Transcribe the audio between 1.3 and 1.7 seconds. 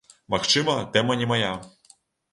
мая.